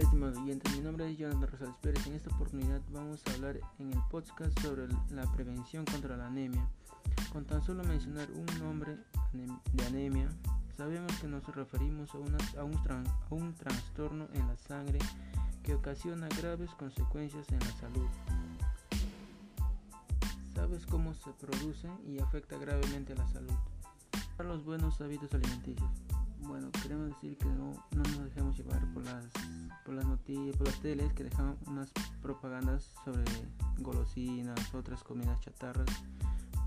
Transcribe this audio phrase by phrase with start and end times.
[0.00, 2.06] estimados oyentes, mi nombre es Jonathan Rosales Pérez.
[2.06, 6.68] En esta oportunidad vamos a hablar en el podcast sobre la prevención contra la anemia.
[7.32, 8.96] Con tan solo mencionar un nombre
[9.32, 10.28] de anemia,
[10.76, 12.18] sabemos que nos referimos a,
[12.60, 14.98] a, un a un trastorno en la sangre
[15.62, 18.08] que ocasiona graves consecuencias en la salud.
[20.54, 23.54] ¿Sabes cómo se produce y afecta gravemente a la salud?
[24.38, 25.90] Los buenos hábitos alimenticios.
[26.40, 29.24] Bueno, queremos decir que no, no nos dejemos llevar por las,
[30.36, 33.24] por las teles que dejan unas propagandas sobre
[33.78, 35.88] golosinas, otras comidas chatarras.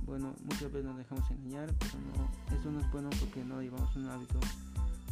[0.04, 3.96] Bueno, muchas veces nos dejamos engañar, pero no, eso no es bueno porque no llevamos
[3.96, 4.40] un hábito,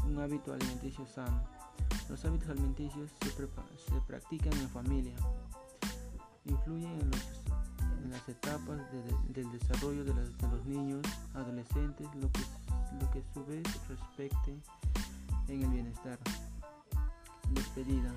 [0.06, 1.44] un hábito alimenticio sano.
[2.10, 5.14] Los hábitos alimenticios se, practican en familia,
[6.46, 7.12] influyen en,
[8.10, 8.80] las etapas
[9.30, 11.06] del desarrollo de, los niños,
[11.36, 12.42] adolescentes, lo que
[13.00, 14.58] lo que a su vez respecte
[15.48, 16.18] en el bienestar.
[17.52, 18.14] Despedida.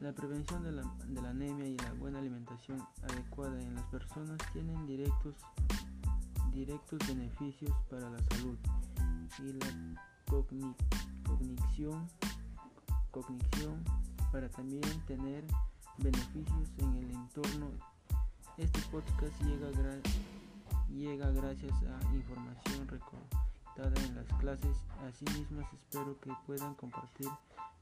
[0.00, 4.38] La prevención de la, de la, anemia y la buena alimentación adecuada en las personas
[4.52, 5.34] tienen directos,
[6.52, 8.56] directos beneficios para la salud
[9.38, 12.06] y la cognición,
[13.10, 13.84] cognición
[14.32, 15.44] para también tener
[15.98, 17.70] beneficios en el entorno.
[18.56, 19.72] Este podcast llega a
[20.90, 22.86] llega gracias a información
[23.76, 24.76] en las clases.
[25.06, 27.28] Asimismo, espero que puedan compartir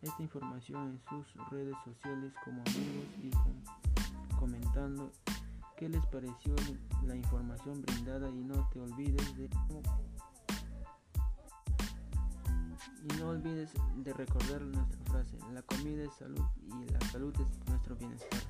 [0.03, 5.11] esta información en sus redes sociales como amigos y comentando
[5.77, 6.55] qué les pareció
[7.06, 9.50] la información brindada y no te olvides de
[13.05, 17.69] y no olvides de recordar nuestra frase, la comida es salud y la salud es
[17.69, 18.41] nuestro bienestar.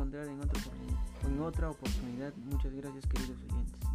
[0.00, 0.60] encontrar en otro
[1.26, 2.34] en otra oportunidad.
[2.36, 3.89] Muchas gracias queridos oyentes.